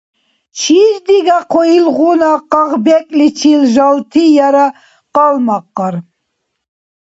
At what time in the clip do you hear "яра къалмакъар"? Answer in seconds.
4.47-5.95